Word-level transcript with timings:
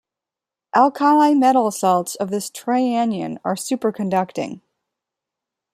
Alkali 0.75 1.35
metal 1.35 1.69
salts 1.69 2.15
of 2.15 2.31
this 2.31 2.49
trianion 2.49 3.37
are 3.45 3.53
superconducting. 3.53 4.61